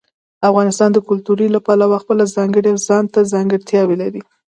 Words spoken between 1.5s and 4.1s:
له پلوه خپله ځانګړې او ځانته ځانګړتیاوې